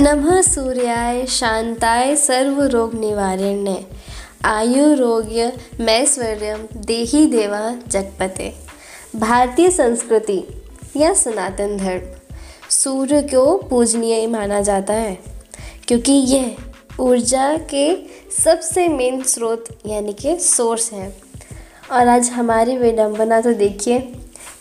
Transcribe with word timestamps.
नमः 0.00 0.40
सूर्याय, 0.42 1.26
शांताय, 1.26 2.16
सर्व 2.16 2.62
रोग 2.62 2.94
निवारण्य 2.94 3.86
आयुरोग्य 4.44 5.52
मैश्वर्यम, 5.80 6.58
देही 6.76 7.26
देवा 7.26 7.74
जगपते 7.88 8.54
भारतीय 9.16 9.70
संस्कृति, 9.70 10.44
या 10.96 11.12
सनातन 11.14 11.76
धर्म, 11.76 12.00
सूर्य 12.70 13.22
को 13.22 13.56
पूजनीय 13.58 14.26
माना 14.26 14.60
जाता 14.60 14.94
है, 14.94 15.18
क्योंकि 15.88 16.12
यह 16.12 16.56
ऊर्जा 17.00 17.56
के 17.56 18.06
सबसे 18.44 18.88
मेन 18.88 19.22
स्रोत, 19.22 19.64
यानी 19.86 20.12
कि 20.12 20.38
सोर्स 20.38 20.92
है। 20.92 21.16
और 21.92 22.08
आज 22.08 22.30
हमारी 22.30 22.76
विडम्बना 22.76 23.40
तो 23.40 23.54
देखिए 23.54 23.98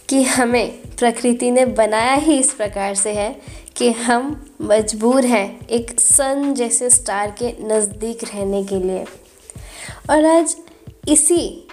कि 0.10 0.24
हमें 0.24 0.82
प्रकृति 1.00 1.52
ने 1.52 1.66
बनाया 1.66 2.14
ही 2.14 2.40
इस 2.40 2.54
प्रकार 2.54 2.96
से 2.96 3.14
है 3.14 3.36
कि 3.75 3.92
हम 3.92 4.46
मजबूर 4.61 5.25
हैं 5.25 5.68
एक 5.68 6.00
सन 6.00 6.54
जैसे 6.54 6.89
स्टार 6.89 7.32
के 7.32 7.54
नज़दीक 7.61 8.24
रहने 8.24 8.64
के 8.64 8.75
लिए। 8.75 9.04
और 10.10 10.25
आज 10.25 10.56
इसी 11.07 11.68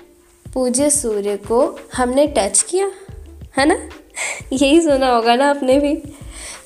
पूज्य 0.55 0.91
सूर्य 0.91 1.37
को 1.37 1.79
हमने 1.95 2.27
टच 2.27 2.63
किया, 2.63 2.91
है 3.59 3.67
ना? 3.67 3.75
यही 4.53 4.81
सुना 4.81 5.11
होगा 5.13 5.37
ना 5.37 5.49
आपने 5.51 5.79
भी। 5.79 5.95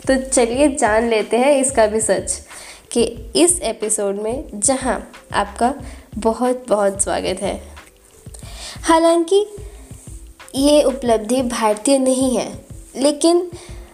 तो 0.07 0.17
चलिए 0.23 0.69
जान 0.77 1.09
लेते 1.09 1.37
हैं 1.37 1.53
इसका 1.53 1.87
भी 1.87 2.01
सच 2.01 2.41
कि 2.91 3.03
इस 3.37 3.61
एपिसोड 3.61 4.17
में 4.17 4.45
जहाँ 4.55 5.13
आपका 5.33 5.75
बहुत 6.19 6.65
बहुत 6.69 7.03
स्वागत 7.03 7.43
है। 7.43 7.61
हालाँकि 8.83 9.47
ये 10.55 10.83
उपलब्धि 10.83 11.43
भारतीय 11.43 11.99
नहीं 11.99 12.37
है, 12.37 12.53
लेकिन 12.97 13.51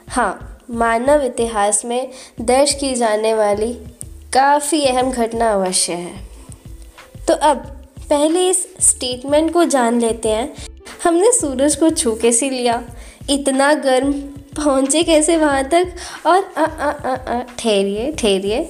हाँ 0.08 0.53
मानव 0.70 1.22
इतिहास 1.22 1.84
में 1.84 2.10
दर्ज 2.40 2.72
की 2.72 2.94
जाने 2.94 3.34
वाली 3.34 3.72
काफ़ी 4.34 4.84
अहम 4.86 5.10
घटना 5.10 5.52
अवश्य 5.52 5.92
है। 5.92 6.22
तो 7.28 7.34
अब 7.34 7.56
पहले 8.10 8.48
इस 8.50 8.66
स्टेटमेंट 8.80 9.52
को 9.52 9.64
जान 9.64 10.00
लेते 10.00 10.28
हैं। 10.28 10.54
हमने 11.04 11.32
सूरज 11.32 11.76
को 11.76 11.90
छू 11.90 12.14
कैसे 12.14 12.50
लिया। 12.50 12.82
इतना 13.30 13.72
गर्म 13.74 14.12
पहुँचे 14.56 15.02
कैसे 15.02 15.36
वहाँ 15.36 15.64
तक? 15.64 15.94
और 16.26 16.40
ठहरिए 17.58 18.12
ठहरिए। 18.12 18.60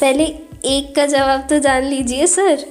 पहले 0.00 0.24
एक 0.66 0.94
का 0.96 1.06
जवाब 1.06 1.46
तो 1.48 1.58
जान 1.58 1.84
लीजिए 1.84 2.26
सर। 2.26 2.64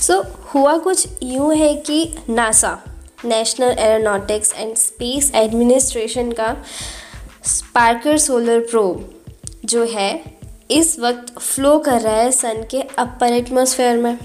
सो 0.00 0.12
so, 0.12 0.26
हुआ 0.54 0.76
कुछ 0.78 1.06
यूँ 1.22 1.54
है 1.54 1.74
कि 1.74 2.14
NASA 2.28 2.78
national 3.24 3.76
aeronautics 3.78 4.52
and 4.52 4.74
space 4.76 5.30
administration 5.34 6.32
का 6.32 6.56
स्पार्कर 7.46 8.18
सोलर 8.18 8.60
प्रोब 8.60 9.14
जो 9.64 9.84
है, 9.84 10.24
इस 10.70 10.98
वक्त 10.98 11.38
फ्लो 11.38 11.78
कर 11.78 12.00
रहा 12.00 12.14
है 12.14 12.32
सन 12.32 12.66
के 12.70 12.80
अपर 12.80 13.26
एटमॉस्फेयर 13.26 13.96
में, 13.96 14.18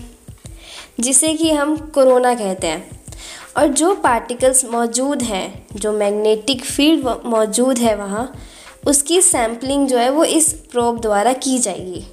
जिसे 0.99 1.33
कि 1.33 1.51
हम 1.51 1.77
कोरोना 1.77 2.33
कहते 2.35 2.67
हैं। 2.67 3.01
और 3.57 3.67
जो 3.67 3.95
पार्टिकल्स 3.95 4.65
मौजूद 4.65 5.21
हैं, 5.21 5.67
जो 5.75 5.91
मैग्नेटिक 5.91 6.65
फ़ील्ड 6.65 7.07
मौजूद 7.25 7.77
है 7.77 7.95
वहाँ, 7.95 8.33
उसकी 8.87 9.21
सैम्पलिंग 9.21 9.87
जो 9.87 9.97
है 9.97 10.09
वो 10.09 10.23
इस 10.23 10.53
प्रोब 10.53 10.99
द्वारा 10.99 11.33
की 11.33 11.59
जाएगी। 11.59 12.03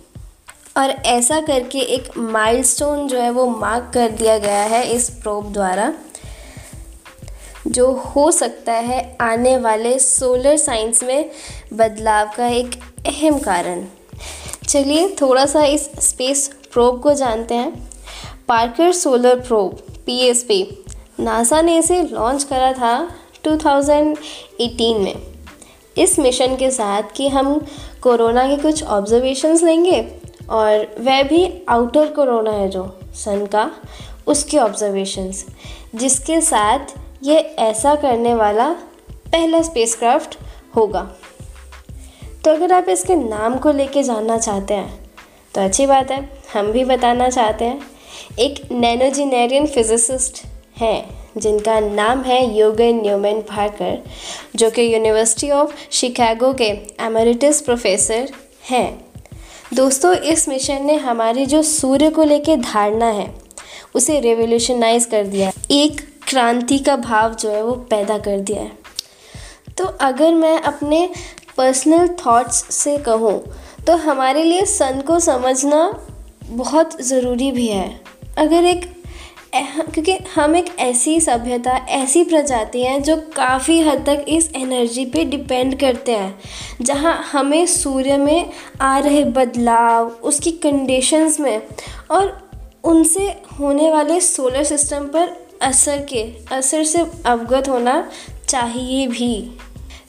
और 0.76 0.90
ऐसा 0.90 1.40
करके 1.40 1.78
एक 1.78 2.18
माइलस्टोन 2.18 3.08
जो 3.08 3.18
है 3.18 3.30
वो 3.30 3.46
मार्क 3.46 3.90
कर 3.94 4.08
दिया 4.08 4.38
गया 4.38 4.62
है 4.62 4.90
इस 4.92 5.10
प्रोब 5.10 5.52
द्वारा। 5.52 5.94
जो 7.76 7.90
हो 8.06 8.30
सकता 8.30 8.72
है 8.72 9.16
आने 9.20 9.56
वाले 9.56 9.98
सोलर 9.98 10.56
साइंस 10.56 11.02
में 11.02 11.30
बदलाव 11.72 12.30
का 12.36 12.46
एक 12.48 12.74
अहम 13.06 13.38
कारण। 13.38 13.84
चलिए 14.68 15.08
थोड़ा 15.20 15.46
सा 15.46 15.64
इस 15.64 15.90
स्पेस 16.00 16.48
प्रोब 16.72 17.00
को 17.02 17.14
जानते 17.14 17.54
हैं। 17.54 17.90
Parker 18.48 18.92
solar 18.92 19.40
probe 19.40 19.76
PSP 20.06 20.84
NASA 21.20 21.60
ने 21.62 21.78
इसे 21.78 22.02
लॉन्च 22.02 22.44
करा 22.44 22.72
था 22.72 22.94
2018 23.44 24.98
में। 24.98 25.14
इस 25.98 26.18
मिशन 26.18 26.56
के 26.56 26.70
साथ 26.70 27.02
कि 27.16 27.28
हम 27.28 27.58
कोरोना 28.02 28.46
के 28.48 28.56
कुछ 28.56 28.82
ऑब्जर्वेशंस 28.84 29.62
लेंगे 29.62 30.00
और 30.50 30.94
वह 31.00 31.22
भी 31.22 31.46
आउटर 31.68 32.12
कोरोना 32.12 32.50
है 32.50 32.68
जो 32.68 32.98
सन 33.14 33.46
का, 33.46 33.70
उसके 34.26 34.58
ऑब्जर्वेशंस 34.58 35.46
जिसके 35.94 36.40
साथ 36.40 36.78
ये 37.22 37.38
ऐसा 37.60 37.94
करने 37.94 38.34
वाला 38.34 38.68
पहला 39.10 39.62
स्पेसक्राफ्ट 39.62 40.36
होगा। 40.76 41.00
तो 42.44 42.50
अगर 42.50 42.72
आप 42.72 42.88
इसके 42.88 43.14
नाम 43.14 43.56
को 43.58 43.72
लेके 43.72 44.02
जानना 44.02 44.38
चाहते 44.38 44.74
हैं 44.74 45.04
तो 45.54 45.60
अच्छी 45.60 45.86
बात 45.86 46.10
है, 46.10 46.28
हम 46.54 46.66
भी 46.72 46.84
बताना 46.84 47.28
चाहते 47.30 47.64
हैं। 47.64 47.80
एक 48.38 48.72
नैनोजीनेरियन 48.72 49.66
फिजिसिस्ट 49.66 50.42
हैं, 50.78 51.04
जिनका 51.36 51.78
नाम 51.80 52.22
है 52.22 52.56
योगन 52.56 53.00
न्यूमैन 53.00 53.40
पार्कर 53.42 54.02
जो 54.56 54.70
कि 54.70 54.82
यूनिवर्सिटी 54.94 55.50
ऑफ़ 55.50 55.74
शिकागो 55.90 56.52
के 56.52 56.68
एमरिटस 57.00 57.60
प्रोफेसर 57.60 58.28
हैं। 58.70 59.04
दोस्तों, 59.74 60.14
इस 60.14 60.48
मिशन 60.48 60.84
ने 60.84 60.94
हमारी 60.96 61.46
जो 61.46 61.62
सूर्य 61.62 62.10
को 62.10 62.24
लेके 62.24 62.56
धारणा 62.56 63.06
है, 63.06 63.30
उसे 63.94 64.20
रेवोल्यूशनाइज 64.20 65.04
कर 65.04 65.24
दिया। 65.24 65.50
एक 65.70 66.00
क्रांति 66.28 66.78
का 66.78 66.96
भाव 66.96 67.34
जो 67.34 67.50
है 67.50 67.62
वो 67.62 67.74
पैदा 67.90 68.18
कर 68.18 68.40
दिया 68.40 68.62
है। 68.62 68.72
तो 69.78 69.84
अगर 69.84 70.34
मैं 70.34 70.58
अपने 70.60 71.08
पर्सनल 71.56 72.08
थॉट्स 72.18 72.64
से 72.74 72.96
कहूँ 72.98 73.40
तो 73.86 73.96
हमारे 73.98 74.42
लिए 74.42 74.64
सन 74.66 75.00
को 75.06 75.18
समझना 75.20 75.88
बहुत 76.44 77.00
ज़रूरी 77.02 77.50
भी 77.52 77.66
है। 77.68 77.88
अगर 78.38 78.64
एक 78.64 78.84
क्योंकि 79.54 80.12
हम 80.34 80.56
एक 80.56 80.66
ऐसी 80.78 81.20
सभ्यता, 81.20 81.76
ऐसी 81.88 82.22
प्रजाति 82.24 82.82
हैं 82.82 83.02
जो 83.02 83.16
काफ़ी 83.36 83.80
हद 83.80 84.04
तक 84.06 84.24
इस 84.28 84.50
एनर्जी 84.56 85.04
पे 85.06 85.24
डिपेंड 85.24 85.78
करते 85.80 86.12
हैं, 86.12 86.38
जहाँ 86.82 87.14
हमें 87.32 87.66
सूर्य 87.66 88.16
में 88.16 88.50
आ 88.80 88.98
रहे 88.98 89.24
बदलाव, 89.24 90.06
उसकी 90.06 90.50
कंडीशंस 90.52 91.40
में 91.40 91.62
और 92.10 92.50
उनसे 92.84 93.28
होने 93.60 93.90
वाले 93.92 94.20
सोलर 94.20 94.64
सिस्टम 94.64 95.06
पर 95.06 95.34
असर 95.62 96.04
के, 96.04 96.22
असर 96.52 96.84
से 96.84 97.04
अवगत 97.26 97.68
होना 97.68 98.10
चाहिए 98.48 99.06
भी। 99.06 99.58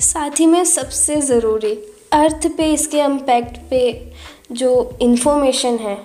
साथ 0.01 0.39
ही 0.39 0.45
में 0.45 0.63
सबसे 0.65 1.21
ज़रूरी 1.21 1.73
अर्थ 2.13 2.47
पे, 2.47 2.71
इसके 2.73 2.99
इम्पैक्ट 2.99 3.57
पे 3.69 4.11
जो 4.51 4.97
इन्फॉर्मेशन 5.01 5.77
है, 5.77 5.97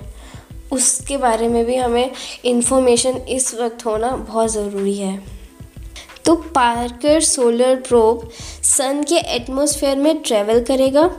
उसके 0.72 1.16
बारे 1.16 1.48
में 1.48 1.64
भी 1.64 1.76
हमें 1.76 2.10
इन्फॉर्मेशन 2.44 3.16
इस 3.28 3.54
वक्त 3.54 3.84
होना 3.86 4.10
बहुत 4.10 4.52
ज़रूरी 4.52 4.96
है। 4.96 5.18
तो 6.24 6.34
पार्कर 6.54 7.20
सोलर 7.20 7.74
प्रोब 7.78 8.28
सन 8.64 9.02
के 9.02 9.16
एटमॉस्फेयर 9.36 9.96
में 9.96 10.22
ट्रैवल 10.22 10.62
करेगा, 10.64 11.10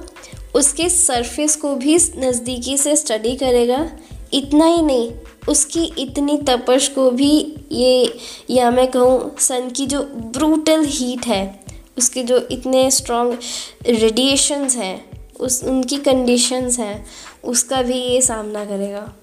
उसके 0.55 0.87
सरफेस 0.89 1.55
को 1.55 1.75
भी 1.75 1.95
नज़दीकी 2.17 2.77
से 2.77 2.95
स्टडी 2.95 3.35
करेगा। 3.35 3.85
इतना 4.33 4.65
ही 4.65 4.81
नहीं 4.81 5.11
उसकी 5.49 5.83
इतनी 5.97 6.37
तपश 6.37 6.87
को 6.87 7.11
भी 7.11 7.55
ये, 7.71 8.19
या 8.49 8.71
मैं 8.71 8.87
कहूँ, 8.87 9.35
सन 9.39 9.69
की 9.69 9.85
जो 9.85 10.03
ब्रूटल 10.15 10.85
हीट 10.85 11.25
है, 11.25 11.59
उसके 11.97 12.23
जो 12.23 12.47
इतने 12.51 12.91
स्ट्रॉन्ग 12.91 13.39
रेडिएशंस 13.87 14.75
हैं, 14.75 15.05
उस, 15.39 15.63
उनकी 15.63 15.97
कंडीशंस 15.97 16.79
हैं, 16.79 17.05
उसका 17.43 17.81
भी 17.81 17.93
ये 17.93 18.21
सामना 18.21 18.65
करेगा। 18.65 19.13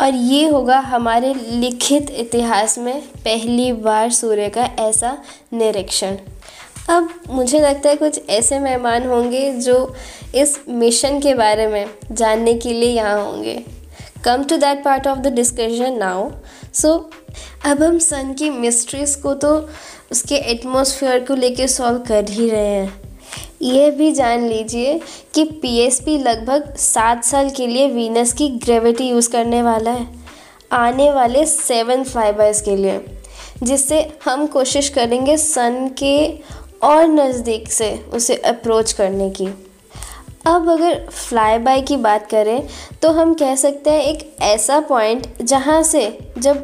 और 0.00 0.14
ये 0.14 0.48
होगा 0.48 0.78
हमारे 0.78 1.34
लिखित 1.34 2.10
इतिहास 2.10 2.78
में 2.78 3.00
पहली 3.00 3.72
बार 3.72 4.10
सूर्य 4.10 4.48
का 4.48 4.64
ऐसा 4.64 5.18
निरीक्षण। 5.52 6.16
अब 6.88 7.08
मुझे 7.28 7.60
लगता 7.60 7.88
है 7.88 7.96
कुछ 7.96 8.28
ऐसे 8.28 8.58
मेहमान 8.58 9.06
होंगे 9.06 9.52
जो 9.52 9.94
इस 10.34 10.60
मिशन 10.68 11.20
के 11.20 11.34
बारे 11.34 11.66
में 11.66 11.90
जानने 12.12 12.54
के 12.54 12.72
लिए 12.72 12.90
यहाँ 12.90 13.24
होंगे। 13.24 13.75
Come 14.26 14.44
to 14.44 14.56
that 14.56 14.82
part 14.84 15.06
of 15.06 15.18
the 15.18 15.32
discussion 15.34 15.96
now 15.98 16.30
so 16.74 16.92
अब 17.66 17.82
हम 17.82 17.98
सन 17.98 18.32
की 18.32 18.48
मिस्ट्रीज 18.50 19.14
को 19.14 19.34
तो 19.34 19.54
उसके 20.12 20.36
एटमोसफियर 20.50 21.24
को 21.24 21.34
लेके 21.34 21.68
सॉल्व 21.68 21.98
कर 21.98 22.30
ही 22.30 22.48
रहे 22.50 22.66
हैं। 22.66 23.02
ये 23.62 23.90
भी 23.90 24.10
जान 24.12 24.46
लीजिए 24.48 24.98
कि 25.34 25.44
पीएसपी 25.62 26.16
लगभग 26.18 26.74
सात 26.76 27.24
साल 27.24 27.50
के 27.50 27.66
लिए 27.66 27.88
वीनस 27.88 28.32
की 28.32 28.48
ग्रेविटी 28.64 29.08
यूज़ 29.08 29.30
करने 29.30 29.62
वाला 29.62 29.90
है। 29.90 30.06
आने 30.72 31.10
वाले 31.12 31.44
सेवन 31.46 32.02
फ्लाईबाइज 32.04 32.60
के 32.60 32.76
लिए, 32.76 33.00
जिससे 33.62 34.00
हम 34.24 34.46
कोशिश 34.46 34.88
करेंगे 34.88 35.36
सन 35.36 35.88
के 35.98 36.26
और 36.82 37.06
नज़दीक 37.06 37.70
से 37.72 37.94
उसे 38.14 38.34
अप्रोच 38.34 38.92
करने 38.92 39.30
की। 39.30 39.48
अब 40.46 40.70
अगर 40.70 41.06
फ्लाई 41.10 41.58
बाय 41.58 41.80
की 41.80 41.96
बात 41.96 42.30
करें 42.30 42.68
तो 43.02 43.10
हम 43.10 43.34
कह 43.34 43.54
सकते 43.54 43.90
हैं 43.90 44.00
एक 44.00 44.36
ऐसा 44.42 44.80
पॉइंट 44.80 45.26
जहाँ 45.42 45.82
से 45.82 46.18
जब 46.38 46.62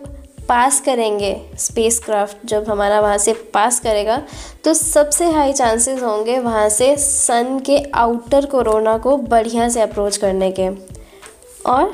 पास 0.49 0.81
करेंगे 0.81 1.51
स्पेस 1.59 1.99
क्राफ्ट 1.99 2.37
जब 2.45 2.69
हमारा 2.69 3.01
वहाँ 3.01 3.19
से 3.19 3.33
पास 3.33 3.81
करेगा 3.81 4.23
तो 4.65 4.75
सबसे 4.75 5.31
हाई 5.31 5.53
चांसेस 5.53 6.03
होंगे 6.03 6.39
वहाँ 6.39 6.69
से 6.69 6.97
सन 6.97 7.59
के 7.67 7.79
आउटर 7.95 8.47
कोरोना 8.47 8.99
को 8.99 9.17
बढ़िया 9.17 9.69
से 9.69 9.81
अप्रोच 9.81 10.17
करने 10.17 10.51
के। 10.51 10.69
और 11.67 11.93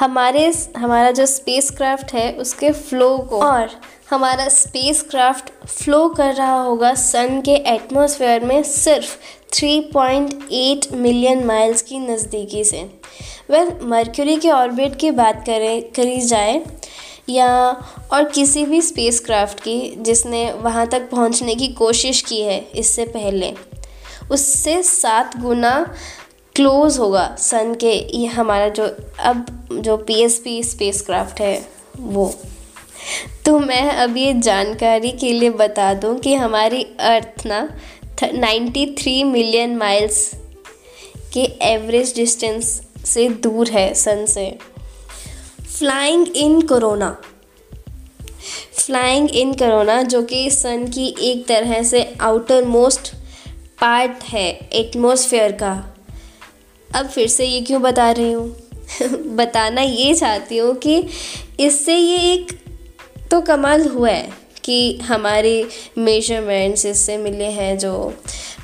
हमारे 0.00 0.52
हमारा 0.76 1.10
जो 1.10 1.26
स्पेस 1.26 1.70
क्राफ्ट 1.70 2.12
है, 2.12 2.32
उसके 2.32 2.70
फ्लो 2.72 3.18
को, 3.18 3.42
और 3.42 3.70
हमारा 4.10 4.48
स्पेस 4.48 5.02
क्राफ्ट 5.02 5.66
फ्लो 5.66 6.08
कर 6.08 6.34
रहा 6.34 6.60
होगा 6.60 6.94
सन 6.94 7.40
के 7.40 7.54
एटमॉस्फेयर 7.74 8.44
में 8.44 8.62
सिर्फ़ 8.62 9.16
3.8 9.50 10.92
मिलियन 10.92 11.44
माइल्स 11.44 11.82
की 11.82 11.98
नज़दीकी 11.98 12.64
से। 12.64 12.82
वेल 13.50 13.68
well, 13.68 13.82
मर्क्यूरी 13.82 14.36
के 14.36 14.50
ऑर्बिट 14.50 14.96
की 14.96 15.10
बात 15.10 15.44
करें 15.46 15.82
करी 15.92 16.20
जाए 16.20 16.62
या 17.28 17.48
और 18.12 18.24
किसी 18.24 18.64
भी 18.64 18.80
स्पेस 18.82 19.20
क्राफ्ट 19.20 19.60
की 19.60 19.78
जिसने 19.98 20.50
वहाँ 20.52 20.86
तक 20.86 21.08
पहुँचने 21.10 21.54
की 21.54 21.68
कोशिश 21.68 22.20
की 22.22 22.40
है 22.40 22.58
इससे 22.74 23.04
पहले 23.06 23.52
उससे 24.30 24.82
सात 24.82 25.36
गुना 25.36 25.72
क्लोज 26.56 26.98
होगा 26.98 27.36
सन 27.38 27.74
के 27.74 27.92
ये 28.18 28.26
हमारा 28.26 28.68
जो 28.68 28.84
अब 29.20 29.46
जो 29.72 29.96
P 29.96 30.14
S 30.14 30.38
P 30.44 30.62
space 30.62 31.02
craft 31.02 31.40
है 31.40 31.56
वो। 31.98 32.34
तो 33.44 33.58
मैं 33.58 33.82
अब 33.90 34.16
ये 34.16 34.32
जानकारी 34.34 35.10
के 35.12 35.32
लिए 35.32 35.50
बता 35.50 35.92
दूँ 35.94 36.18
कि 36.18 36.34
हमारी 36.34 36.82
अर्थ 37.00 37.46
ना 37.46 37.68
नाइन्टी 38.24 38.86
थ्री 38.98 39.24
मिलियन 39.24 39.76
माइल्स 39.76 40.30
के 41.32 41.40
एवरेज 41.62 42.14
डिस्टेंस 42.14 42.82
से 43.04 43.28
दूर 43.28 43.68
है 43.68 43.94
सन 43.94 44.26
से। 44.26 44.58
Flying 45.78 46.28
in 46.36 46.60
corona 46.60 47.16
flying 48.72 49.30
in 49.30 49.52
corona 49.52 50.02
जो 50.02 50.22
कि 50.22 50.50
सन 50.50 50.86
की 50.88 51.14
एक 51.20 51.46
तरह 51.46 51.82
से 51.82 52.14
आउटर 52.20 52.64
मोस्ट 52.64 53.14
पार्ट 53.80 54.22
है 54.24 54.48
एटमॉस्फेयर 54.72 55.52
का। 55.52 55.72
अब 56.96 57.08
फिर 57.08 57.28
से 57.28 57.46
ये 57.46 57.60
क्यों 57.60 57.82
बता 57.82 58.10
रही 58.10 58.32
हूँ? 58.32 58.56
बताना 59.36 59.80
ये 59.80 60.14
चाहती 60.14 60.58
हूँ 60.58 60.74
कि 60.74 61.08
इससे 61.60 61.96
ये 61.96 62.32
एक 62.32 62.58
तो 63.30 63.40
कमाल 63.40 63.88
हुआ 63.88 64.10
है। 64.10 64.45
कि 64.66 64.98
हमारे 64.98 65.68
मेजरमेंट्स 65.98 66.86
इससे 66.86 67.16
मिले 67.16 67.44
हैं, 67.44 67.78
जो 67.78 68.12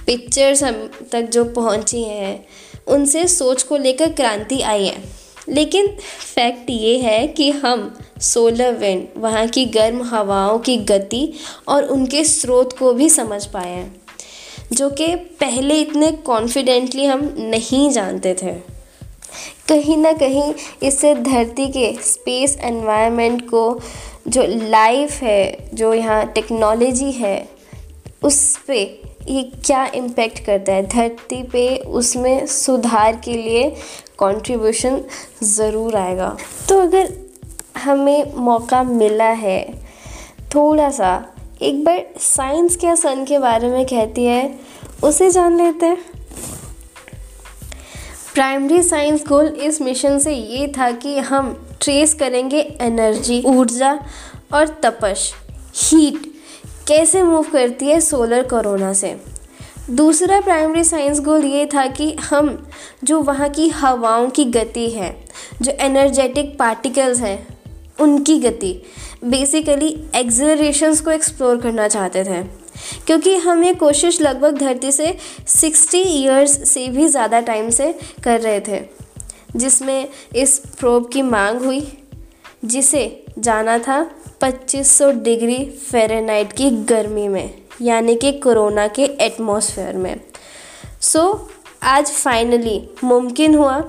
पिक्चर्स 0.06 0.62
हम 0.62 0.90
तक 1.12 1.22
जो 1.22 1.44
पहुँची 1.44 2.02
हैं, 2.02 2.44
उनसे 2.86 3.26
सोच 3.28 3.62
को 3.62 3.76
लेकर 3.76 4.12
क्रांति 4.12 4.60
आई 4.60 4.86
है। 4.86 5.22
लेकिन 5.48 5.86
फैक्ट 6.34 6.70
ये 6.70 6.96
है 6.98 7.26
कि 7.28 7.50
हम 7.50 7.94
सोलर 8.20 8.72
विंड 8.72 9.06
वहाँ 9.16 9.46
की 9.46 9.64
गर्म 9.66 10.02
हवाओं 10.02 10.58
की 10.58 10.76
गति 10.76 11.32
और 11.68 11.84
उनके 11.84 12.24
स्रोत 12.24 12.78
को 12.78 12.92
भी 12.92 13.08
समझ 13.10 13.44
पाए 13.46 13.70
हैं, 13.70 13.94
जो 14.72 14.90
कि 14.90 15.14
पहले 15.40 15.80
इतने 15.80 16.10
कॉन्फिडेंटली 16.26 17.04
हम 17.04 17.34
नहीं 17.38 17.90
जानते 17.90 18.34
थे। 18.34 18.52
कहीं 19.68 19.96
ना 19.96 20.12
कहीं 20.12 20.52
इससे 20.82 21.14
धरती 21.14 21.66
के 21.68 21.92
स्पेस 22.02 22.56
एनवायरनमेंट 22.60 23.48
को 23.50 23.80
जो 24.26 24.42
लाइफ 24.70 25.22
है, 25.22 25.68
जो 25.74 25.92
यहाँ 25.94 26.24
टेक्नोलॉजी 26.34 27.10
है, 27.12 27.48
उस 28.22 28.56
पर 28.60 29.00
ये 29.28 29.42
क्या 29.66 29.84
इम्पेक्ट 29.94 30.44
करता 30.44 30.72
है? 30.72 30.86
धरती 30.86 31.42
पे 31.42 31.76
उसमें 31.78 32.46
सुधार 32.46 33.16
के 33.24 33.32
लिए 33.32 33.68
कंट्रीब्यूशन 34.20 35.00
ज़रूर 35.44 35.96
आएगा। 35.96 36.36
तो 36.68 36.80
अगर 36.80 37.12
हमें 37.78 38.34
मौका 38.36 38.82
मिला 38.82 39.28
है 39.38 39.60
थोड़ा 40.54 40.90
सा 40.90 41.12
एक 41.62 41.84
बार 41.84 42.04
साइंस 42.20 42.76
क्या 42.76 42.94
सन 42.94 43.24
के 43.24 43.38
बारे 43.38 43.68
में 43.68 43.84
कहती 43.86 44.24
है, 44.24 44.58
उसे 45.04 45.30
जान 45.30 45.56
लेते 45.56 45.86
हैं। 45.86 45.98
प्राइमरी 48.34 48.82
साइंस 48.82 49.24
गोल 49.26 49.46
इस 49.46 49.80
मिशन 49.82 50.18
से 50.18 50.34
ये 50.34 50.66
था 50.68 50.90
कि 50.92 51.18
हम 51.20 51.50
ट्रेस 51.82 52.14
करेंगे 52.14 52.60
एनर्जी 52.80 53.42
ऊर्जा 53.46 53.92
और 54.54 54.68
तपश। 54.82 55.32
हीट 55.76 56.32
कैसे 56.88 57.22
मूव 57.22 57.42
करती 57.42 57.86
है 57.86 58.00
सोलर 58.00 58.42
कोरोना 58.42 58.92
से? 58.92 59.16
दूसरा 59.90 60.40
प्राइमरी 60.40 60.84
साइंस 60.84 61.20
गोल 61.20 61.44
ये 61.44 61.66
था 61.66 61.86
कि 61.86 62.12
हम 62.20 62.70
जो 63.04 63.20
वहाँ 63.20 63.48
की 63.48 63.68
हवाओं 63.68 64.28
की 64.30 64.44
गति 64.44 64.88
है, 64.90 65.24
जो 65.62 65.72
एनर्जेटिक 65.72 66.58
पार्टिकल्स 66.58 67.20
हैं, 67.20 67.46
उनकी 68.00 68.38
गति 68.38 68.82
बेसिकली 69.24 69.88
एक्जलरेशंस 70.16 71.00
को 71.00 71.10
एक्सप्लोर 71.10 71.56
करना 71.56 71.88
चाहते 71.88 72.24
थे। 72.24 72.42
क्योंकि 73.06 73.36
हम 73.36 73.64
ये 73.64 73.74
कोशिश 73.74 74.20
लगभग 74.20 74.58
धरती 74.58 74.92
से 74.92 75.16
60 75.48 76.02
इयर्स 76.02 76.68
से 76.68 76.88
भी 76.88 77.08
ज़्यादा 77.08 77.40
टाइम 77.40 77.70
से 77.70 77.94
कर 78.24 78.40
रहे 78.40 78.60
थे। 78.60 79.01
जिसमें 79.56 80.08
इस 80.36 80.58
प्रोब 80.58 81.10
की 81.12 81.22
मांग 81.22 81.58
हुई 81.58 81.98
जिसे 82.64 83.24
जाना 83.38 83.78
था 83.78 84.10
2500 84.40 85.22
डिग्री 85.22 85.64
फ़ारेनहाइट 85.64 86.52
की 86.52 86.70
गर्मी 86.70 87.28
में 87.28 87.54
यानी 87.80 88.16
कि 88.16 88.32
कोरोना 88.32 88.88
के 88.88 89.02
एटमॉस्फेयर 89.02 89.96
में। 89.96 90.20
सो 91.00 91.18
so, 91.18 91.38
आज 91.82 92.06
फाइनली 92.06 92.88
मुमकिन 93.04 93.54
हुआ 93.54 93.80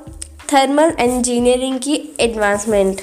थर्मल 0.54 0.94
इंजीनियरिंग 1.00 1.80
की 1.80 2.16
एडवांसमेंट। 2.20 3.02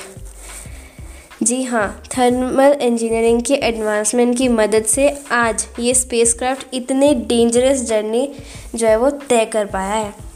जी 1.42 1.62
हाँ 1.62 2.02
थर्मल 2.18 2.72
इंजीनियरिंग 2.72 3.42
की 3.42 3.54
एडवांसमेंट 3.54 4.38
की 4.38 4.48
मदद 4.48 4.84
से 4.84 5.22
आज 5.32 5.66
ये 5.80 5.94
स्पेसक्राफ्ट 5.94 6.66
इतने 6.74 7.14
डेंजरस 7.14 7.82
जर्नी 7.82 8.32
जो 8.74 8.86
है 8.86 8.96
वो 8.96 9.10
तय 9.10 9.44
कर 9.44 9.66
पाया 9.66 9.94
है। 9.94 10.29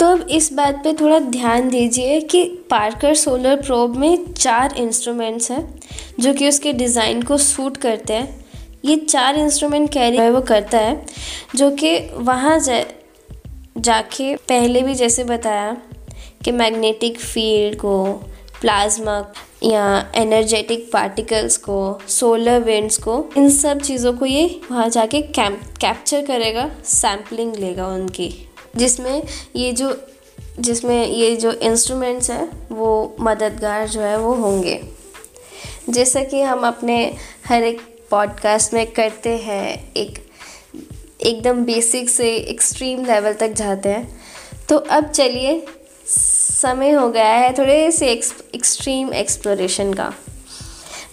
तो 0.00 0.06
अब 0.06 0.26
इस 0.30 0.52
बात 0.52 0.82
पे 0.84 0.92
थोड़ा 0.92 1.18
ध्यान 1.18 1.68
दीजिए 1.68 2.20
कि 2.20 2.44
पार्कर 2.70 3.14
सोलर 3.14 3.62
प्रोब 3.62 3.96
में 3.96 4.32
चार 4.32 4.74
इंस्ट्रूमेंट्स 4.76 5.50
हैं, 5.50 5.80
जो 6.20 6.34
कि 6.34 6.48
उसके 6.48 6.72
डिज़ाइन 6.72 7.22
को 7.22 7.38
सूट 7.38 7.76
करते 7.76 8.12
हैं। 8.12 8.44
ये 8.84 8.96
चार 8.96 9.36
इंस्ट्रूमेंट 9.36 9.92
कैरी 9.92 10.28
वो 10.30 10.40
करता 10.40 10.78
है, 10.78 11.04
जो 11.56 11.70
कि 11.70 11.96
वहाँ 12.14 12.58
जा, 12.58 12.82
जाके 13.78 14.34
पहले 14.36 14.82
भी 14.82 14.94
जैसे 14.94 15.24
बताया 15.24 15.76
कि 16.44 16.52
मैग्नेटिक 16.52 17.18
फ़ील्ड 17.18 17.78
को 17.78 18.04
प्लाज्मा 18.60 19.18
या 19.62 20.12
एनर्जेटिक 20.14 20.88
पार्टिकल्स 20.92 21.56
को 21.56 21.98
सोलर 22.08 22.60
विंड्स 22.60 22.98
को, 22.98 23.24
इन 23.36 23.48
सब 23.50 23.80
चीज़ों 23.80 24.12
को 24.12 24.26
ये 24.26 24.60
वहाँ 24.70 24.88
जाके 24.88 25.20
कैम 25.22 25.54
कैप्चर 25.80 26.26
करेगा 26.26 26.70
सैम्पलिंग 26.84 27.54
लेगा 27.56 27.86
उनकी। 27.88 28.32
जिसमें 28.76 29.22
ये 29.56 29.72
जो, 29.72 30.02
जिसमें 30.60 31.06
ये 31.06 31.36
जो 31.36 31.52
इंस्ट्रूमेंट्स 31.52 32.30
हैं, 32.30 32.68
वो 32.72 33.16
मददगार 33.20 33.88
जो 33.88 34.00
है 34.00 34.18
वो 34.18 34.34
होंगे। 34.34 34.84
जैसा 35.90 36.24
कि 36.24 36.42
हम 36.42 36.66
अपने 36.66 37.14
हर 37.48 37.62
एक 37.62 37.80
पॉडकास्ट 38.10 38.74
में 38.74 38.86
करते 38.86 39.30
हैं, 39.30 39.92
एक, 39.96 40.26
एकदम 41.20 41.64
बेसिक 41.64 42.10
से 42.10 42.36
एक्सट्रीम 42.36 43.04
लेवल 43.04 43.32
तक 43.32 43.48
जाते 43.48 43.88
हैं। 43.88 44.20
तो 44.68 44.76
अब 44.76 45.10
चलिए, 45.10 45.66
समय 46.60 46.90
हो 46.90 47.08
गया 47.08 47.28
है 47.28 47.52
थोड़े 47.52 47.90
से 47.90 48.08
एक्सट्रीम 48.54 49.14
एक्सप्लोरेशन 49.14 49.94
का। 49.94 50.14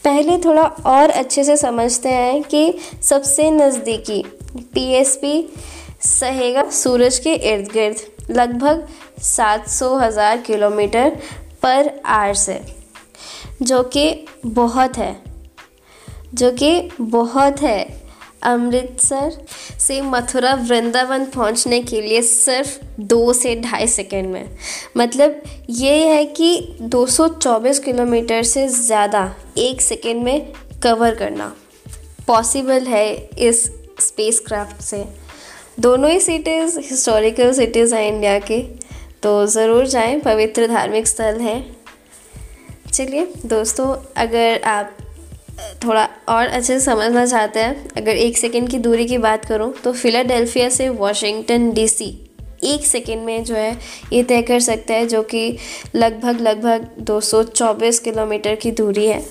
पहले 0.03 0.37
थोड़ा 0.37 0.63
और 0.63 1.09
अच्छे 1.09 1.43
से 1.43 1.57
समझते 1.57 2.09
हैं 2.09 2.43
कि 2.43 2.73
सबसे 3.03 3.51
नज़दीकी 3.51 4.23
पीएसपी 4.57 5.53
सहेगा 6.01 6.70
सूरज 6.72 7.20
के 7.20 7.34
इर्द 7.51 7.72
गिर्द 7.72 8.31
लगभग 8.31 8.88
सात 9.22 9.67
सौ 9.70 9.96
हज़ार 9.98 10.41
किलोमीटर 10.41 11.17
पर 11.63 11.89
आर 12.08 12.34
से, 12.34 12.62
जो 13.62 13.81
कि 13.86 14.25
बहुत 14.46 14.98
है, 14.98 15.15
जो 16.34 16.51
कि 16.53 16.89
बहुत 17.01 17.62
है 17.62 18.01
अमृतसर 18.43 19.31
से 19.79 20.00
मथुरा 20.01 20.53
वृंदावन 20.60 21.25
पहुँचने 21.25 21.81
के 21.81 22.01
लिए 22.01 22.22
सिर्फ़ 22.22 23.01
दो 23.01 23.34
से 23.34 23.55
ढाई 23.62 23.88
सेकेंड 23.88 24.29
में। 24.29 24.50
मतलब 24.98 25.41
ये 25.70 25.93
है 26.08 26.25
कि 26.31 26.77
224 26.84 27.79
किलोमीटर 27.79 28.43
से 28.43 28.67
ज़्यादा 28.70 29.24
एक 29.60 29.81
सेकेंड 29.81 30.24
में 30.24 30.51
कवर 30.84 31.15
करना 31.15 31.53
पॉसिबल 32.27 32.88
है 32.88 33.13
इस 33.39 33.63
स्पेस 34.01 34.39
क्राफ्ट 34.39 34.81
से। 34.81 35.05
दोनों 35.77 36.09
ही 36.11 36.19
सिटीज़ 36.19 36.79
हिस्टोरिकल 36.79 37.51
सिटीज़ 37.53 37.93
हैं 37.95 38.07
इंडिया 38.07 38.37
के 38.41 38.59
तो 39.23 39.45
ज़रूर 39.47 39.85
जाएँ, 39.87 40.19
पवित्र 40.19 40.67
धार्मिक 40.67 41.07
स्थल 41.07 41.39
हैं। 41.41 41.75
चलिए, 42.93 43.25
दोस्तों, 43.45 43.95
अगर 44.17 44.61
आप 44.61 44.97
थोड़ा 45.83 46.07
और 46.29 46.47
अच्छे 46.47 46.67
से 46.67 46.79
समझना 46.79 47.25
चाहते 47.25 47.59
हैं, 47.59 47.89
अगर 47.97 48.15
एक 48.17 48.37
सेकेंड 48.37 48.69
की 48.69 48.77
दूरी 48.79 49.05
की 49.05 49.17
बात 49.19 49.45
करूँ 49.45 49.71
तो 49.73 49.93
फिलाडेल्फिया 49.93 50.69
से 50.69 50.89
वॉशिंगटन 50.89 51.71
डीसी 51.71 52.09
एक 52.65 52.85
सेकेंड 52.85 53.23
में 53.25 53.43
जो 53.43 53.55
है, 53.55 53.77
ये 54.13 54.23
तय 54.23 54.41
कर 54.41 54.59
सकता 54.59 54.93
है, 54.93 55.05
जो 55.07 55.21
कि 55.23 55.57
लगभग 55.95 56.41
लगभग 56.41 56.87
224 57.01 57.99
किलोमीटर 57.99 58.55
की 58.55 58.71
दूरी 58.71 59.05
है। 59.07 59.23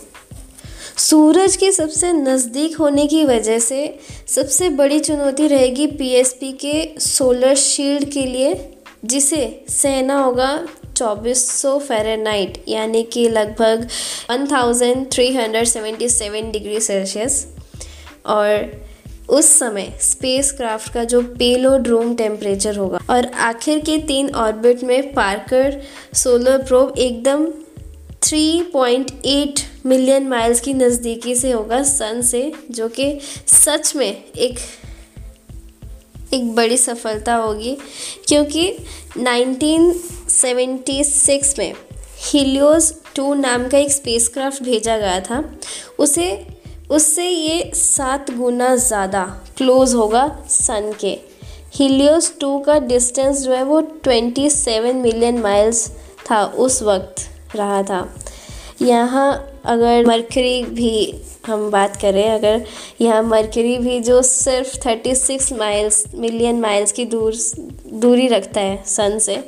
सूरज 0.97 1.57
के 1.57 1.73
सबसे 1.73 2.13
नज़दीक 2.13 2.77
होने 2.77 3.07
की 3.07 3.25
वजह 3.25 3.59
से 3.59 3.99
सबसे 4.29 4.69
बड़ी 4.69 5.01
चुनौती 5.01 5.49
रहेगी 5.49 5.87
पीएसपी 5.87 6.53
के 6.53 7.01
सोलर 7.01 7.55
शील्ड 7.55 8.05
के 8.05 8.23
लिए, 8.23 8.75
जिसे 9.05 9.65
सहना 9.69 10.23
होगा 10.23 10.69
2400 10.97 11.79
फ़ारेनहाइट 11.79 12.65
यानी 12.69 13.03
कि 13.03 13.29
लगभग 13.29 13.89
1377 14.31 16.53
डिग्री 16.53 16.81
सेल्सियस 16.81 17.47
और 18.27 18.73
उस 19.29 19.59
समय 19.59 19.99
स्पेस 20.01 20.53
क्राफ्ट 20.53 20.93
का 20.93 21.05
जो 21.05 21.35
पेलोड 21.39 21.89
रूम 21.89 22.15
टेम्परेचर 22.15 22.77
होगा। 22.77 22.99
और 23.11 23.27
आखिर 23.27 23.79
के 23.79 23.99
तीन 23.99 24.35
ऑर्बिट 24.35 24.85
में 24.85 25.15
पार्कर 25.15 25.83
सोलर 26.15 26.63
प्रोब 26.63 26.95
एकदम 26.99 27.47
3.8 28.23 29.61
मिलियन 29.87 30.29
माइल्स 30.29 30.61
की 30.61 30.75
नज़दीकी 30.75 31.35
से 31.35 31.53
होगा 31.53 31.83
सन 31.83 32.23
से, 32.23 32.53
जो 32.71 32.89
कि 32.89 33.21
सच 33.47 33.97
में 33.97 34.07
एक 34.07 34.59
एक 36.35 36.55
बड़ी 36.55 36.77
सफलता 36.77 37.35
होगी, 37.35 37.77
क्योंकि 38.29 38.77
1976 39.19 41.59
में 41.59 41.75
हीलियोस 42.23 43.03
टू 43.17 43.35
नाम 43.35 43.69
का 43.69 43.79
एक 43.79 43.93
स्पेसक्राफ्ट 43.93 44.63
भेजा 44.63 44.99
गया 44.99 45.21
था। 45.21 45.59
उसे, 45.99 46.47
उससे 46.91 47.29
ये 47.29 47.71
सात 47.75 48.31
गुना 48.31 48.77
ज़्यादा 48.77 49.43
क्लोज 49.57 49.95
होगा 49.95 50.45
सन 50.49 50.95
के। 51.01 51.19
हीलियोस 51.75 52.35
टू 52.41 52.59
का 52.59 52.79
डिस्टेंस 52.79 53.43
जो 53.43 53.53
है 53.53 53.63
वो 53.63 53.81
ट्वेंटी 53.81 54.51
सेवन 54.51 54.97
मिलियन 54.97 55.39
माइल्स 55.39 55.91
था, 56.31 56.45
उस 56.45 56.83
वक्त 56.83 57.29
रहा 57.57 57.83
था। 57.83 58.17
यहाँ 58.83 59.50
अगर 59.65 60.07
मरकरी 60.07 60.63
भी 60.65 61.15
हम 61.47 61.71
बात 61.71 61.97
करें, 61.97 62.31
अगर 62.31 62.65
यहाँ 63.01 63.23
मरकरी 63.23 63.77
भी 63.79 64.01
जो 64.01 64.23
सिर्फ़ 64.23 64.77
thirty 64.87 65.15
six 65.15 65.53
miles 65.53 66.05
million 66.15 66.61
miles 66.61 66.93
की 66.93 67.05
दूर, 67.05 67.35
दूरी 67.93 68.27
रखता 68.29 68.61
है 68.61 68.83
सन 68.87 69.19
से, 69.19 69.39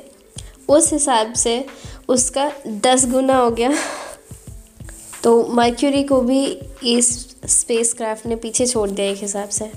उस 0.69 0.91
हिसाब 0.93 1.33
से 1.33 1.65
उसका 2.09 2.51
दस 2.67 3.05
गुना 3.11 3.37
हो 3.37 3.51
गया। 3.51 3.73
तो 5.23 5.47
मर्क्यूरी 5.47 6.03
को 6.03 6.21
भी 6.21 6.45
इस 6.83 7.09
स्पेसक्राफ्ट 7.45 8.25
ने 8.25 8.35
पीछे 8.35 8.65
छोड़ 8.67 8.89
दिया 8.89 9.07
एक 9.07 9.17
हिसाब 9.17 9.49
से। 9.49 9.71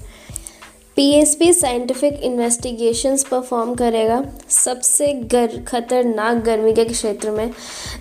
पीएसपी 0.97 1.53
साइंटिफिक 1.53 2.21
इन्वेस्टिगेशंस 2.23 3.25
परफॉर्म 3.25 3.75
करेगा 3.75 4.23
सबसे 4.49 5.13
गर, 5.13 5.57
खतरनाक 5.69 6.37
गर्मी 6.37 6.73
के 6.73 6.85
क्षेत्र 6.85 7.31
में, 7.31 7.51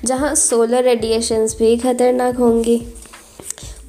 जहाँ 0.06 0.34
सोलर 0.36 0.84
रेडिएशंस 0.84 1.56
भी 1.60 1.76
खतरनाक 1.78 2.36
होंगी। 2.36 2.82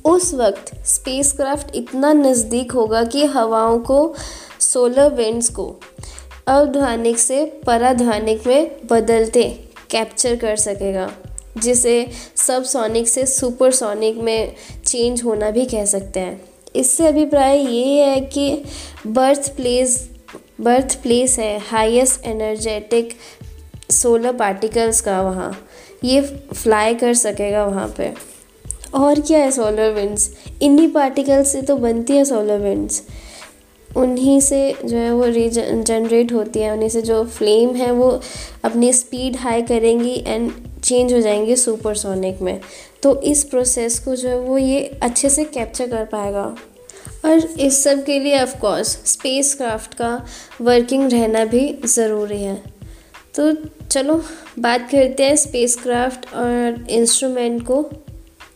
उस 0.04 0.32
वक्त 0.34 0.74
स्पेसक्राफ्ट 0.86 1.74
इतना 1.76 2.12
नज़दीक 2.12 2.72
होगा 2.72 3.04
कि 3.04 3.24
हवाओं 3.26 3.78
को 3.78 4.14
सोलर 4.60 5.12
विंड्स 5.14 5.48
को 5.50 5.68
अवध्वानिक 6.46 7.18
से 7.18 7.44
पराध्वानिक 7.66 8.46
में 8.46 8.76
बदलते 8.90 9.44
कैप्चर 9.90 10.36
कर 10.36 10.56
सकेगा, 10.56 11.10
जिसे 11.58 12.06
सब 12.36 12.64
सोनिक 12.64 13.08
से 13.08 13.26
सुपरसोनिक 13.26 14.18
में 14.18 14.54
चेंज 14.86 15.22
होना 15.24 15.50
भी 15.50 15.64
कह 15.66 15.84
सकते 15.84 16.20
हैं। 16.20 16.40
इससे 16.76 17.06
अभिप्राय 17.06 17.58
ये 17.58 18.04
है 18.04 18.20
कि 18.20 18.62
बर्थ 19.06 19.54
प्लेस 19.56 19.98
बर्थ 20.60 21.02
प्लेस 21.02 21.38
है 21.38 21.58
हाईएस्ट 21.58 22.26
एनर्जेटिक 22.26 23.12
सोलर 23.90 24.32
पार्टिकल्स 24.32 25.00
का 25.00 25.20
वहाँ। 25.22 25.52
ये 26.04 26.20
फ्लाई 26.54 26.94
कर 26.94 27.14
सकेगा 27.14 27.64
वहाँ 27.64 27.88
पे। 27.96 28.12
और 28.94 29.20
क्या 29.20 29.38
है 29.38 29.50
सोलर 29.50 29.92
विंड्स 29.92 30.30
इन्हीं 30.62 30.88
पार्टिकल्स 30.88 31.52
से 31.52 31.62
तो 31.62 31.76
बनती 31.76 32.16
है 32.16 32.24
सोलर 32.24 32.58
विंड्स 32.58 33.02
उन्हीं 33.90 34.40
से 34.40 34.74
जो 34.84 34.96
है 34.96 35.12
वो 35.12 35.24
रीजनरेट 35.24 36.32
होती 36.32 36.60
है। 36.60 36.72
उन्हीं 36.72 36.88
से 36.88 37.02
जो 37.02 37.24
फ्लेम 37.26 37.74
है 37.74 37.90
वो 37.90 38.08
अपनी 38.64 38.92
स्पीड 38.92 39.36
हाई 39.36 39.62
करेंगी 39.62 40.14
एंड 40.26 40.50
चेंज 40.84 41.12
हो 41.12 41.20
जाएँगे 41.20 41.56
सुपरसोनिक 41.56 42.42
में। 42.42 42.60
तो 43.06 43.20
इस 43.22 43.44
प्रोसेस 43.44 43.98
को 43.98 44.16
जो 44.16 44.28
है 44.28 44.38
वो 44.38 44.58
ये 44.58 44.80
अच्छे 45.02 45.28
से 45.30 45.44
कैप्चर 45.44 45.86
कर 45.86 46.04
पाएगा। 46.04 46.44
और 47.24 47.38
इस 47.60 47.84
सब 47.84 48.04
के 48.04 48.18
लिए 48.18 48.40
ऑफ़ 48.42 48.56
कोर्स 48.58 48.88
स्पेस 49.04 49.54
क्राफ्ट 49.54 49.94
का 49.94 50.26
वर्किंग 50.60 51.12
रहना 51.12 51.44
भी 51.44 51.78
ज़रूरी 51.84 52.42
है। 52.42 52.62
तो 53.34 53.52
चलो, 53.90 54.24
बात 54.58 54.88
करते 54.90 55.24
हैं 55.24 55.36
स्पेस 55.36 55.76
क्राफ्ट 55.76 56.26
और 56.34 56.86
इंस्ट्रूमेंट 56.90 57.62
को 57.66 57.82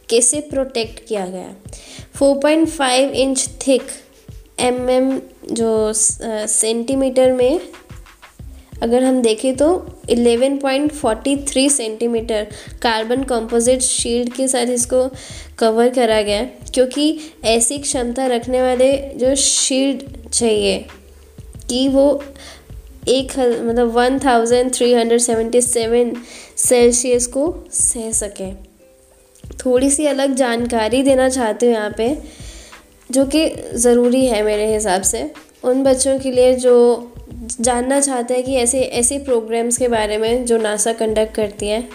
कैसे 0.08 0.40
प्रोटेक्ट 0.40 1.06
किया 1.06 1.26
गया। 1.26 1.54
4.5 2.18 3.12
इंच 3.14 3.48
थिक 3.66 3.82
एम 4.60 4.90
एम 4.90 5.20
जो 5.52 5.92
सेंटीमीटर 5.92 7.32
में 7.32 7.60
अगर 8.82 9.04
हम 9.04 9.20
देखें 9.22 9.56
तो 9.56 9.66
11.43 10.10 11.70
सेंटीमीटर 11.70 12.46
कार्बन 12.82 13.22
कंपोजिट 13.24 13.80
शील्ड 13.82 14.32
के 14.32 14.48
साथ 14.48 14.66
इसको 14.74 15.08
कवर 15.58 15.88
करा 15.90 16.20
गया 16.22 16.44
क्योंकि 16.74 17.18
ऐसी 17.46 17.78
क्षमता 17.78 18.26
रखने 18.26 18.62
वाले 18.62 18.92
जो 19.16 19.34
शील्ड 19.36 20.02
चाहिए, 20.28 20.78
कि 21.70 21.88
वो 21.88 22.22
एक 23.08 23.38
मतलब 23.38 23.90
one 23.94 24.18
thousand 24.18 24.72
three 24.74 24.92
hundred 24.94 25.20
seventy 25.20 25.60
seven 25.60 26.12
Celsius 26.58 27.26
को 27.26 27.54
सह 27.72 28.10
सके। 28.12 28.52
थोड़ी 29.64 29.90
सी 29.90 30.06
अलग 30.06 30.34
जानकारी 30.34 31.02
देना 31.02 31.28
चाहती 31.28 31.66
हूँ 31.66 31.74
यहाँ 31.74 31.92
पे, 31.96 32.16
जो 33.10 33.24
कि 33.26 33.46
ज़रूरी 33.76 34.24
है 34.26 34.42
मेरे 34.42 34.72
हिसाब 34.74 35.02
से, 35.02 35.30
उन 35.64 35.82
बच्चों 35.82 36.18
के 36.18 36.30
लिए 36.30 36.54
जो 36.56 37.09
जानना 37.60 38.00
चाहते 38.00 38.34
हैं 38.34 38.44
कि 38.44 38.54
ऐसे 38.56 38.80
ऐसे 38.80 39.18
प्रोग्राम्स 39.18 39.76
के 39.76 39.88
बारे 39.88 40.18
में 40.18 40.44
जो 40.46 40.58
नासा 40.58 40.92
कंडक्ट 40.92 41.34
करती 41.34 41.68
है, 41.68 41.88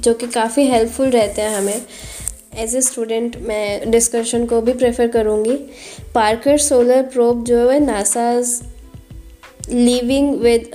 जो 0.00 0.14
कि 0.14 0.26
काफ़ी 0.26 0.64
हेल्पफुल 0.66 1.10
रहते 1.10 1.42
हैं 1.42 1.56
हमें। 1.56 1.80
एज 2.54 2.74
ए 2.76 2.80
स्टूडेंट 2.80 3.36
मैं 3.38 3.90
डिस्कशन 3.90 4.46
को 4.46 4.60
भी 4.60 4.72
प्रेफर 4.72 5.08
करूँगी। 5.08 5.56
पार्कर 6.14 6.58
सोलर 6.58 7.02
प्रोब 7.02 7.44
जो 7.44 7.68
है 7.70 7.78
NASA 7.80 8.32
living 9.70 10.34
with 10.34 10.70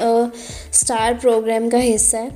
star 0.73 1.13
programme 1.13 1.69
का 1.69 1.77
हिस्सा 1.77 2.17
है, 2.17 2.31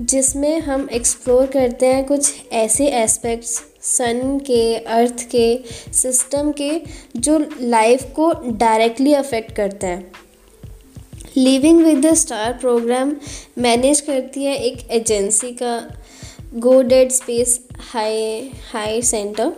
जिसमें 0.00 0.60
हम 0.60 0.88
एक्सप्लोर 0.92 1.46
करते 1.46 1.86
हैं 1.86 2.04
कुछ 2.04 2.32
ऐसे 2.52 2.86
एस्पेक्ट्स 2.94 3.62
सन 3.82 4.38
के 4.46 4.76
अर्थ 4.76 5.22
के 5.30 5.46
सिस्टम 5.92 6.52
के, 6.52 6.70
जो 7.16 7.38
लाइफ 7.60 8.04
को 8.16 8.32
डायरेक्टली 8.48 9.14
अफेक्ट 9.14 9.52
करते 9.52 9.86
हैं। 9.86 10.12
Living 11.36 11.84
with 11.84 12.06
the 12.06 12.12
star 12.14 12.52
programme 12.52 13.12
manage 13.58 14.00
करती 14.00 14.44
है 14.44 14.54
एक 14.56 14.90
एजेंसी 14.90 15.52
का 15.52 15.90
Goddard 16.82 17.10
space 17.12 17.58
high 17.92 18.50
high 18.72 19.02
centre 19.02 19.52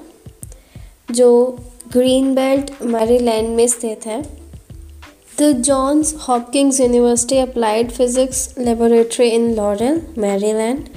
जो 1.11 1.59
ग्रीन 1.92 2.35
बेल्ट 2.35 2.71
मैरीलैंड 2.83 3.49
में 3.56 3.66
स्थित 3.68 4.06
है 4.06 4.23
the 5.40 5.50
Johns 5.61 6.14
Hopkins 6.28 6.80
University 6.80 7.38
applied 7.38 7.90
physics 7.90 8.49
laboratory 8.59 9.28
in 9.28 9.54
Laurel 9.54 10.02
Maryland 10.18 10.88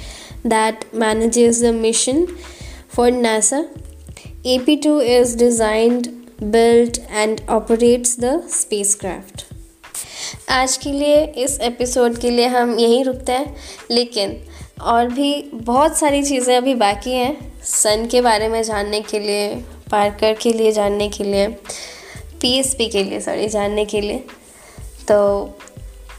the 1.64 1.74
mission 1.76 2.26
for 2.96 3.12
NASA 3.12 3.66
AP2 4.46 5.02
is 5.04 5.36
designed, 5.36 6.08
built, 6.52 7.00
and 7.10 7.42
operates 7.50 8.16
the 8.16 8.42
spacecraft. 8.48 9.49
आज 10.50 10.78
के 10.78 10.92
लिए, 10.92 11.26
इस 11.26 11.60
episode 11.60 12.18
के 12.18 12.30
लिए 12.30 12.48
हम 12.48 12.80
यहीं 12.80 13.06
रुकते 13.06 13.32
हैं। 13.32 13.56
लेकिन, 13.92 14.44
और 14.82 15.08
भी 15.08 15.50
बहुत 15.54 15.98
सारी 15.98 16.24
चीज़ें 16.24 16.58
अभी 16.58 16.76
बाकी 16.76 17.12
हैं। 17.12 17.54
सन 17.64 18.08
के 18.12 18.22
बारे 18.22 18.48
में 18.48 18.64
जानने 18.64 19.02
के 19.02 19.20
लिए, 19.20 19.56
पार्कर 19.92 20.34
के 20.34 20.54
लिए 20.54 20.72
जानने 20.72 21.10
के 21.10 21.24
लिए 21.24 21.48
पीएसपी 22.42 22.88
के 22.88 23.04
लिए 23.04 23.20
सॉरी 23.20 23.48
जानने 23.48 23.86
के 23.86 24.02
लिए। 24.02 24.18
तो 25.08 25.46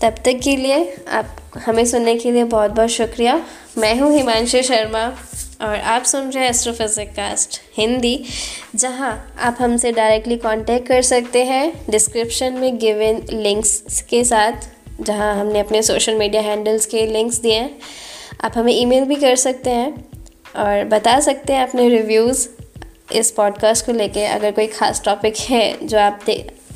तब 0.02 0.10
तक 0.10 0.40
के 0.44 0.56
लिए 0.56 0.96
आप, 1.12 1.36
हमें 1.66 1.86
सुनने 1.86 2.16
के 2.16 2.32
लिए 2.32 2.44
बहुत 2.44 2.70
बहुत 2.70 2.88
शुक्रिया। 2.88 3.46
मैं 3.78 4.00
हूँ 4.00 4.16
हिमांशु 4.16 4.62
शर्मा। 4.62 5.18
और 5.62 5.74
आप 5.74 6.04
सुन 6.04 6.30
रहे 6.30 6.42
हैं 6.44 6.50
एस्ट्रोफिजिक 6.50 7.08
कास्ट 7.08 7.60
हिंदी, 7.76 8.24
जहाँ 8.74 9.34
आप 9.38 9.56
हमसे 9.60 9.92
डायरेक्टली 9.92 10.36
कांटेक्ट 10.36 10.86
कर 10.88 11.02
सकते 11.02 11.44
हैं। 11.44 11.72
डिस्क्रिप्शन 11.90 12.52
में 12.52 12.78
गिवन 12.78 13.20
लिंक्स 13.32 14.00
के 14.10 14.22
साथ, 14.24 14.68
जहाँ 15.00 15.34
हमने 15.34 15.60
अपने 15.60 15.82
सोशल 15.82 16.14
मीडिया 16.14 16.42
हैंडल्स 16.42 16.86
के 16.86 17.06
लिंक्स 17.06 17.40
दिए 17.40 17.54
हैं। 17.54 17.70
आप 18.44 18.56
हमें 18.56 18.72
ईमेल 18.72 19.04
भी 19.04 19.16
कर 19.16 19.36
सकते 19.36 19.70
हैं 19.70 19.92
और 20.56 20.84
बता 20.84 21.18
सकते 21.20 21.52
हैं 21.52 21.66
अपने 21.68 21.88
रिव्यूज़ 21.88 22.48
इस 23.12 23.30
पॉडकास्ट 23.30 23.86
को 23.86 23.92
लेके। 23.92 24.24
अगर 24.24 24.50
कोई 24.50 24.66
ख़ास 24.68 25.02
टॉपिक 25.04 25.36
है 25.40 25.86
जो 25.86 25.98
आप 25.98 26.24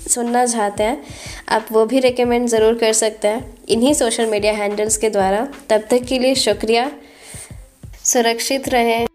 सुनना 0.08 0.44
चाहते 0.46 0.82
हैं, 0.82 1.02
आप 1.48 1.66
वो 1.72 1.84
भी 1.86 2.00
रिकमेंड 2.00 2.48
ज़रूर 2.48 2.74
कर 2.74 2.92
सकते 2.92 3.28
हैं। 3.28 3.54
इन्हीं 3.68 3.92
सोशल 3.94 4.26
मीडिया 4.26 4.52
हैंडल्स 4.52 4.96
के 4.96 5.10
द्वारा। 5.10 5.46
तब 5.70 5.86
तक 5.90 6.04
के 6.04 6.18
लिए 6.18 6.34
शुक्रिया। 6.34 6.90
सुरक्षित 8.04 8.68
रहें। 8.68 9.06